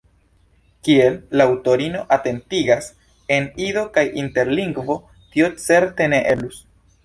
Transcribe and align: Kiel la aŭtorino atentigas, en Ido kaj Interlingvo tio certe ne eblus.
Kiel 0.87 1.17
la 1.39 1.45
aŭtorino 1.51 2.01
atentigas, 2.17 2.89
en 3.37 3.47
Ido 3.69 3.87
kaj 3.99 4.07
Interlingvo 4.25 4.99
tio 5.37 5.55
certe 5.69 6.13
ne 6.17 6.27
eblus. 6.37 6.63